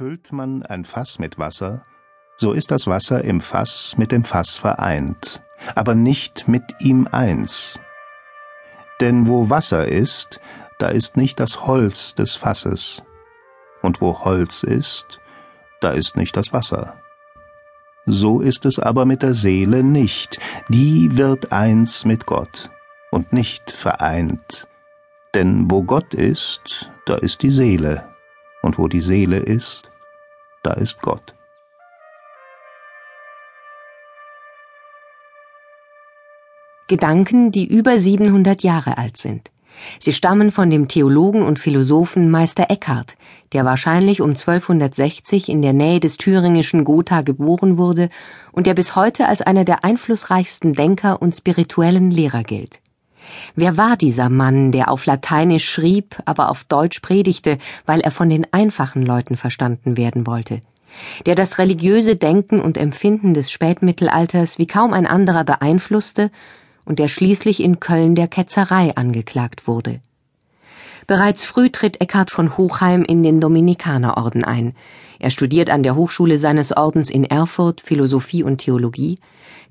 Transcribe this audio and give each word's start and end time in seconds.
Füllt 0.00 0.32
man 0.32 0.62
ein 0.62 0.86
Fass 0.86 1.18
mit 1.18 1.38
Wasser, 1.38 1.84
so 2.38 2.54
ist 2.54 2.70
das 2.70 2.86
Wasser 2.86 3.22
im 3.22 3.42
Fass 3.42 3.96
mit 3.98 4.12
dem 4.12 4.24
Fass 4.24 4.56
vereint, 4.56 5.42
aber 5.74 5.94
nicht 5.94 6.48
mit 6.48 6.62
ihm 6.78 7.06
eins. 7.12 7.78
Denn 9.02 9.28
wo 9.28 9.50
Wasser 9.50 9.86
ist, 9.88 10.40
da 10.78 10.88
ist 10.88 11.18
nicht 11.18 11.38
das 11.38 11.66
Holz 11.66 12.14
des 12.14 12.34
Fasses, 12.34 13.04
und 13.82 14.00
wo 14.00 14.24
Holz 14.24 14.62
ist, 14.62 15.20
da 15.82 15.90
ist 15.90 16.16
nicht 16.16 16.34
das 16.34 16.50
Wasser. 16.50 16.94
So 18.06 18.40
ist 18.40 18.64
es 18.64 18.78
aber 18.78 19.04
mit 19.04 19.22
der 19.22 19.34
Seele 19.34 19.84
nicht, 19.84 20.38
die 20.70 21.18
wird 21.18 21.52
eins 21.52 22.06
mit 22.06 22.24
Gott 22.24 22.70
und 23.10 23.34
nicht 23.34 23.70
vereint. 23.70 24.66
Denn 25.34 25.70
wo 25.70 25.82
Gott 25.82 26.14
ist, 26.14 26.90
da 27.04 27.16
ist 27.16 27.42
die 27.42 27.50
Seele, 27.50 28.08
und 28.62 28.78
wo 28.78 28.88
die 28.88 29.02
Seele 29.02 29.40
ist, 29.40 29.89
da 30.62 30.72
ist 30.74 31.00
Gott. 31.02 31.34
Gedanken, 36.88 37.52
die 37.52 37.66
über 37.66 37.98
700 37.98 38.62
Jahre 38.62 38.98
alt 38.98 39.16
sind. 39.16 39.50
Sie 39.98 40.12
stammen 40.12 40.50
von 40.50 40.70
dem 40.70 40.88
Theologen 40.88 41.42
und 41.42 41.58
Philosophen 41.58 42.30
Meister 42.30 42.66
Eckhart, 42.68 43.14
der 43.52 43.64
wahrscheinlich 43.64 44.20
um 44.20 44.30
1260 44.30 45.48
in 45.48 45.62
der 45.62 45.72
Nähe 45.72 46.00
des 46.00 46.16
thüringischen 46.16 46.84
Gotha 46.84 47.22
geboren 47.22 47.78
wurde 47.78 48.10
und 48.52 48.66
der 48.66 48.74
bis 48.74 48.96
heute 48.96 49.26
als 49.26 49.40
einer 49.40 49.64
der 49.64 49.84
einflussreichsten 49.84 50.72
Denker 50.72 51.22
und 51.22 51.36
spirituellen 51.36 52.10
Lehrer 52.10 52.42
gilt. 52.42 52.80
Wer 53.54 53.76
war 53.76 53.96
dieser 53.96 54.28
Mann, 54.28 54.72
der 54.72 54.90
auf 54.90 55.06
Lateinisch 55.06 55.68
schrieb, 55.68 56.16
aber 56.24 56.50
auf 56.50 56.64
Deutsch 56.64 57.00
predigte, 57.00 57.58
weil 57.86 58.00
er 58.00 58.10
von 58.10 58.28
den 58.28 58.46
einfachen 58.52 59.02
Leuten 59.04 59.36
verstanden 59.36 59.96
werden 59.96 60.26
wollte? 60.26 60.60
Der 61.26 61.34
das 61.34 61.58
religiöse 61.58 62.16
Denken 62.16 62.60
und 62.60 62.76
Empfinden 62.76 63.34
des 63.34 63.52
Spätmittelalters 63.52 64.58
wie 64.58 64.66
kaum 64.66 64.92
ein 64.92 65.06
anderer 65.06 65.44
beeinflusste 65.44 66.30
und 66.84 66.98
der 66.98 67.08
schließlich 67.08 67.62
in 67.62 67.78
Köln 67.78 68.14
der 68.14 68.28
Ketzerei 68.28 68.96
angeklagt 68.96 69.66
wurde. 69.66 70.00
Bereits 71.10 71.44
früh 71.44 71.70
tritt 71.70 72.00
Eckhard 72.00 72.30
von 72.30 72.56
Hochheim 72.56 73.02
in 73.02 73.24
den 73.24 73.40
Dominikanerorden 73.40 74.44
ein. 74.44 74.74
Er 75.18 75.30
studiert 75.30 75.68
an 75.68 75.82
der 75.82 75.96
Hochschule 75.96 76.38
seines 76.38 76.70
Ordens 76.76 77.10
in 77.10 77.24
Erfurt 77.24 77.80
Philosophie 77.80 78.44
und 78.44 78.58
Theologie, 78.58 79.18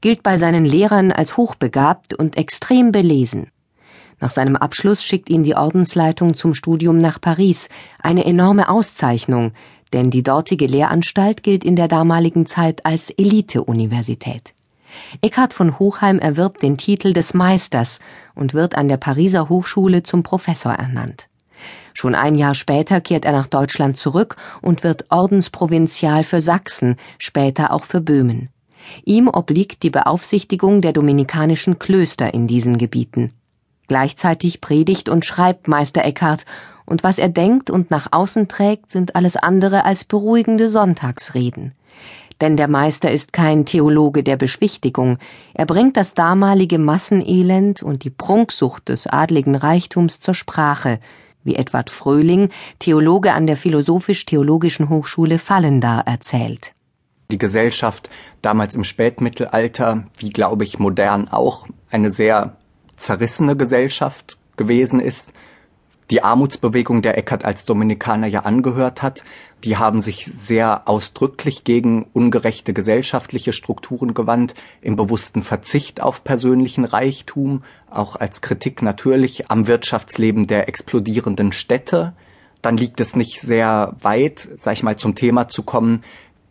gilt 0.00 0.24
bei 0.24 0.36
seinen 0.36 0.64
Lehrern 0.64 1.12
als 1.12 1.36
hochbegabt 1.36 2.12
und 2.12 2.36
extrem 2.36 2.90
belesen. 2.90 3.52
Nach 4.18 4.30
seinem 4.30 4.56
Abschluss 4.56 5.04
schickt 5.04 5.30
ihn 5.30 5.44
die 5.44 5.54
Ordensleitung 5.54 6.34
zum 6.34 6.54
Studium 6.54 6.98
nach 6.98 7.20
Paris, 7.20 7.68
eine 8.00 8.24
enorme 8.24 8.68
Auszeichnung, 8.68 9.52
denn 9.92 10.10
die 10.10 10.24
dortige 10.24 10.66
Lehranstalt 10.66 11.44
gilt 11.44 11.64
in 11.64 11.76
der 11.76 11.86
damaligen 11.86 12.46
Zeit 12.46 12.84
als 12.84 13.10
Elite-Universität. 13.10 14.54
Eckhard 15.20 15.54
von 15.54 15.78
Hochheim 15.78 16.18
erwirbt 16.18 16.62
den 16.62 16.76
Titel 16.76 17.12
des 17.12 17.34
Meisters 17.34 18.00
und 18.34 18.54
wird 18.54 18.76
an 18.76 18.88
der 18.88 18.96
Pariser 18.96 19.48
Hochschule 19.48 20.02
zum 20.02 20.22
Professor 20.22 20.72
ernannt. 20.72 21.28
Schon 21.94 22.14
ein 22.14 22.36
Jahr 22.36 22.54
später 22.54 23.00
kehrt 23.00 23.24
er 23.24 23.32
nach 23.32 23.48
Deutschland 23.48 23.96
zurück 23.96 24.36
und 24.62 24.84
wird 24.84 25.06
Ordensprovinzial 25.10 26.22
für 26.22 26.40
Sachsen, 26.40 26.96
später 27.18 27.72
auch 27.72 27.84
für 27.84 28.00
Böhmen. 28.00 28.50
Ihm 29.04 29.28
obliegt 29.28 29.82
die 29.82 29.90
Beaufsichtigung 29.90 30.80
der 30.80 30.92
dominikanischen 30.92 31.78
Klöster 31.78 32.32
in 32.32 32.46
diesen 32.46 32.78
Gebieten. 32.78 33.32
Gleichzeitig 33.88 34.60
predigt 34.60 35.08
und 35.08 35.24
schreibt 35.24 35.66
Meister 35.66 36.04
Eckhart, 36.04 36.44
und 36.86 37.02
was 37.02 37.18
er 37.18 37.28
denkt 37.28 37.68
und 37.68 37.90
nach 37.90 38.08
außen 38.12 38.48
trägt, 38.48 38.90
sind 38.90 39.14
alles 39.14 39.36
andere 39.36 39.84
als 39.84 40.04
beruhigende 40.04 40.70
Sonntagsreden 40.70 41.74
denn 42.40 42.56
der 42.56 42.68
Meister 42.68 43.10
ist 43.10 43.32
kein 43.32 43.66
Theologe 43.66 44.22
der 44.22 44.36
Beschwichtigung, 44.36 45.18
er 45.54 45.66
bringt 45.66 45.96
das 45.96 46.14
damalige 46.14 46.78
Massenelend 46.78 47.82
und 47.82 48.04
die 48.04 48.10
Prunksucht 48.10 48.88
des 48.88 49.06
adligen 49.06 49.56
Reichtums 49.56 50.20
zur 50.20 50.34
Sprache, 50.34 51.00
wie 51.44 51.56
Edward 51.56 51.90
Fröhling, 51.90 52.50
Theologe 52.78 53.32
an 53.32 53.46
der 53.46 53.56
Philosophisch-Theologischen 53.56 54.88
Hochschule 54.88 55.38
Fallendar, 55.38 56.06
erzählt. 56.06 56.72
Die 57.30 57.38
Gesellschaft 57.38 58.08
damals 58.40 58.74
im 58.74 58.84
Spätmittelalter, 58.84 60.04
wie 60.16 60.30
glaube 60.30 60.64
ich 60.64 60.78
modern 60.78 61.28
auch, 61.28 61.66
eine 61.90 62.10
sehr 62.10 62.56
zerrissene 62.96 63.56
Gesellschaft 63.56 64.38
gewesen 64.56 65.00
ist, 65.00 65.28
die 66.10 66.22
Armutsbewegung 66.22 67.02
der 67.02 67.18
Eckert 67.18 67.44
als 67.44 67.64
Dominikaner 67.64 68.26
ja 68.26 68.40
angehört 68.40 69.02
hat, 69.02 69.24
die 69.64 69.76
haben 69.76 70.00
sich 70.00 70.24
sehr 70.24 70.88
ausdrücklich 70.88 71.64
gegen 71.64 72.06
ungerechte 72.12 72.72
gesellschaftliche 72.72 73.52
Strukturen 73.52 74.14
gewandt, 74.14 74.54
im 74.80 74.96
bewussten 74.96 75.42
Verzicht 75.42 76.00
auf 76.00 76.24
persönlichen 76.24 76.84
Reichtum, 76.84 77.62
auch 77.90 78.16
als 78.16 78.40
Kritik 78.40 78.82
natürlich 78.82 79.50
am 79.50 79.66
Wirtschaftsleben 79.66 80.46
der 80.46 80.68
explodierenden 80.68 81.52
Städte. 81.52 82.14
Dann 82.62 82.76
liegt 82.76 83.00
es 83.00 83.14
nicht 83.14 83.40
sehr 83.40 83.94
weit, 84.00 84.48
sag 84.56 84.74
ich 84.74 84.82
mal, 84.82 84.96
zum 84.96 85.14
Thema 85.14 85.48
zu 85.48 85.62
kommen, 85.62 86.02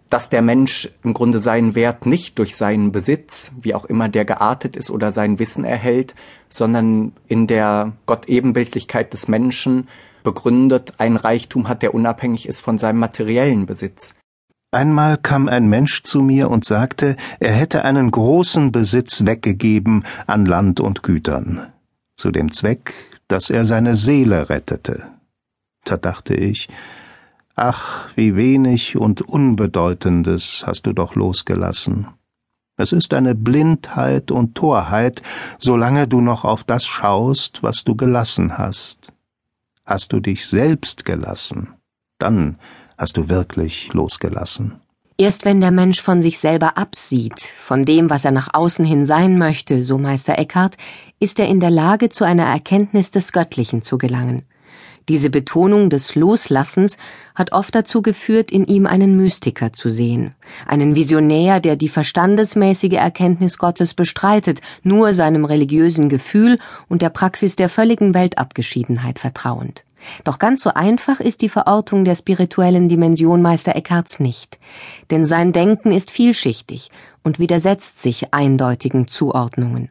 dass 0.10 0.30
der 0.30 0.42
Mensch 0.42 0.90
im 1.04 1.14
Grunde 1.14 1.40
seinen 1.40 1.76
Wert 1.76 2.06
nicht 2.06 2.40
durch 2.40 2.56
seinen 2.56 2.92
Besitz, 2.92 3.52
wie 3.62 3.74
auch 3.74 3.86
immer 3.86 4.10
der 4.10 4.26
geartet 4.26 4.76
ist 4.76 4.90
oder 4.90 5.12
sein 5.12 5.40
Wissen 5.40 5.64
erhält, 5.64 6.16
sondern 6.50 7.12
in 7.28 7.48
der 7.48 7.94
Gottebenbildlichkeit 8.06 9.12
des 9.14 9.28
Menschen 9.28 9.88
begründet 10.24 10.94
ein 10.98 11.16
Reichtum 11.16 11.68
hat, 11.68 11.82
der 11.82 11.94
unabhängig 11.94 12.48
ist 12.48 12.62
von 12.62 12.78
seinem 12.78 13.00
materiellen 13.00 13.66
Besitz. 13.66 14.16
Einmal 14.72 15.18
kam 15.18 15.48
ein 15.48 15.68
Mensch 15.68 16.04
zu 16.04 16.22
mir 16.22 16.50
und 16.50 16.66
sagte, 16.66 17.16
er 17.40 17.54
hätte 17.54 17.86
einen 17.86 18.12
großen 18.12 18.72
Besitz 18.74 19.26
weggegeben 19.26 20.04
an 20.26 20.46
Land 20.46 20.82
und 20.82 21.04
Gütern, 21.04 21.68
zu 22.18 22.32
dem 22.32 22.52
Zweck, 22.52 22.94
dass 23.30 23.50
er 23.50 23.64
seine 23.64 23.96
Seele 23.96 24.50
rettete. 24.50 25.04
Da 25.86 25.96
dachte 25.96 26.36
ich, 26.36 26.68
Ach, 27.60 28.08
wie 28.16 28.36
wenig 28.36 28.98
und 28.98 29.24
Unbedeutendes 29.24 30.64
hast 30.68 30.86
du 30.86 30.94
doch 30.94 31.16
losgelassen. 31.16 32.06
Es 32.78 32.92
ist 32.92 33.16
eine 33.16 33.34
Blindheit 33.34 34.30
und 34.30 34.54
Torheit, 34.54 35.24
solange 35.58 36.08
du 36.08 36.22
noch 36.22 36.46
auf 36.46 36.64
das 36.64 36.86
schaust, 36.86 37.64
was 37.64 37.84
du 37.84 37.96
gelassen 37.96 38.60
hast. 38.60 39.12
Hast 39.86 40.14
du 40.14 40.20
dich 40.20 40.46
selbst 40.46 41.04
gelassen, 41.04 41.70
dann 42.20 42.60
hast 42.96 43.18
du 43.18 43.28
wirklich 43.28 43.92
losgelassen. 43.92 44.80
Erst 45.18 45.44
wenn 45.44 45.60
der 45.60 45.72
Mensch 45.72 46.00
von 46.00 46.22
sich 46.22 46.38
selber 46.38 46.78
absieht, 46.78 47.42
von 47.42 47.86
dem, 47.86 48.12
was 48.12 48.24
er 48.24 48.32
nach 48.32 48.50
außen 48.54 48.86
hin 48.86 49.08
sein 49.08 49.40
möchte, 49.40 49.82
so 49.82 49.98
Meister 49.98 50.38
Eckhart, 50.38 50.78
ist 51.20 51.40
er 51.40 51.48
in 51.48 51.60
der 51.60 51.72
Lage, 51.72 52.10
zu 52.10 52.24
einer 52.24 52.46
Erkenntnis 52.46 53.10
des 53.10 53.32
Göttlichen 53.32 53.82
zu 53.82 53.98
gelangen. 53.98 54.44
Diese 55.10 55.30
Betonung 55.30 55.90
des 55.90 56.16
Loslassens 56.16 56.98
hat 57.34 57.54
oft 57.54 57.74
dazu 57.74 58.02
geführt, 58.02 58.52
in 58.52 58.66
ihm 58.66 58.86
einen 58.86 59.16
Mystiker 59.16 59.72
zu 59.72 59.90
sehen, 59.90 60.36
einen 60.66 60.96
Visionär, 60.96 61.62
der 61.62 61.78
die 61.78 61.88
verstandesmäßige 61.88 62.94
Erkenntnis 62.94 63.58
Gottes 63.58 63.94
bestreitet, 63.94 64.60
nur 64.84 65.14
seinem 65.14 65.46
religiösen 65.46 66.10
Gefühl 66.10 66.60
und 66.90 67.02
der 67.02 67.10
Praxis 67.10 67.56
der 67.56 67.70
völligen 67.70 68.14
Weltabgeschiedenheit 68.14 69.20
vertrauend. 69.20 69.86
Doch 70.26 70.40
ganz 70.40 70.62
so 70.62 70.72
einfach 70.74 71.20
ist 71.20 71.42
die 71.42 71.50
Verortung 71.50 72.04
der 72.06 72.16
spirituellen 72.16 72.90
Dimension 72.90 73.42
Meister 73.42 73.76
Eckharts 73.76 74.20
nicht, 74.20 74.60
denn 75.10 75.26
sein 75.26 75.54
Denken 75.54 75.92
ist 75.92 76.12
vielschichtig 76.12 76.90
und 77.24 77.40
widersetzt 77.40 78.02
sich 78.02 78.34
eindeutigen 78.34 79.08
Zuordnungen. 79.08 79.90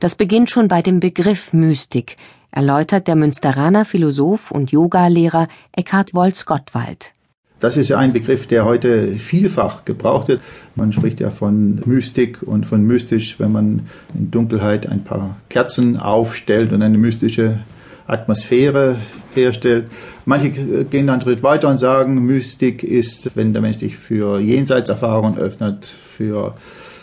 Das 0.00 0.14
beginnt 0.14 0.50
schon 0.50 0.68
bei 0.68 0.82
dem 0.82 1.00
Begriff 1.00 1.52
Mystik, 1.52 2.16
erläutert 2.50 3.08
der 3.08 3.16
Münsteraner 3.16 3.84
Philosoph 3.84 4.50
und 4.50 4.70
Yogalehrer 4.70 5.48
Eckhard 5.72 6.14
Wolz-Gottwald. 6.14 7.12
Das 7.60 7.76
ist 7.76 7.90
ein 7.90 8.12
Begriff, 8.12 8.46
der 8.46 8.64
heute 8.64 9.14
vielfach 9.14 9.84
gebraucht 9.84 10.28
wird. 10.28 10.40
Man 10.76 10.92
spricht 10.92 11.18
ja 11.18 11.30
von 11.30 11.82
Mystik 11.86 12.40
und 12.42 12.66
von 12.66 12.84
mystisch, 12.84 13.40
wenn 13.40 13.50
man 13.50 13.88
in 14.14 14.30
Dunkelheit 14.30 14.88
ein 14.88 15.02
paar 15.02 15.34
Kerzen 15.48 15.96
aufstellt 15.96 16.72
und 16.72 16.82
eine 16.82 16.98
mystische 16.98 17.58
Atmosphäre 18.06 19.00
herstellt. 19.34 19.86
Manche 20.24 20.50
gehen 20.50 21.08
dann 21.08 21.14
einen 21.14 21.22
Schritt 21.22 21.42
weiter 21.42 21.68
und 21.68 21.78
sagen, 21.78 22.24
Mystik 22.24 22.84
ist, 22.84 23.34
wenn 23.34 23.52
der 23.52 23.60
Mensch 23.60 23.78
sich 23.78 23.96
für 23.96 24.38
Jenseitserfahrungen 24.38 25.36
öffnet, 25.36 25.84
für 25.86 26.54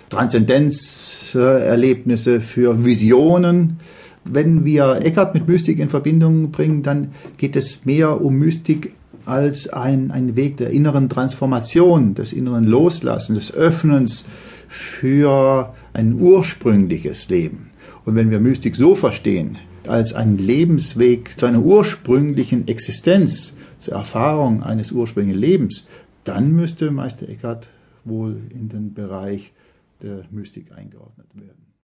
Transzendenzerlebnisse, 0.10 2.40
für 2.40 2.86
Visionen. 2.86 3.82
Wenn 4.26 4.66
wir 4.66 5.02
Eckhart 5.04 5.36
mit 5.36 5.48
Mystik 5.48 5.80
in 5.80 5.90
Verbindung 5.90 6.52
bringen, 6.52 6.82
dann 6.82 7.12
geht 7.38 7.56
es 7.56 7.86
mehr 7.86 8.22
um 8.22 8.36
Mystik 8.38 8.94
als 9.26 9.70
ein, 9.70 10.12
ein 10.12 10.36
Weg 10.36 10.58
der 10.58 10.72
inneren 10.72 11.10
Transformation, 11.10 12.16
des 12.16 12.34
inneren 12.34 12.66
Loslassens, 12.66 13.38
des 13.38 13.54
Öffnens 13.54 14.28
für 14.68 15.74
ein 15.94 16.20
ursprüngliches 16.20 17.30
Leben. 17.30 17.70
Und 18.04 18.16
wenn 18.16 18.32
wir 18.32 18.40
Mystik 18.40 18.76
so 18.76 18.96
verstehen, 18.96 19.58
als 19.88 20.14
einen 20.14 20.38
Lebensweg 20.38 21.40
zu 21.40 21.46
einer 21.46 21.62
ursprünglichen 21.62 22.68
Existenz, 22.68 23.56
zur 23.78 23.94
Erfahrung 23.94 24.64
eines 24.64 24.92
ursprünglichen 24.92 25.40
Lebens, 25.40 25.88
dann 26.24 26.52
müsste 26.52 26.90
Meister 26.92 27.30
Eckhart 27.30 27.68
wohl 28.04 28.38
in 28.50 28.70
den 28.70 28.94
Bereich 28.94 29.54
der 30.02 30.24
Mystik 30.32 30.72
eingeordnet 30.76 31.28
werden. 31.34 31.65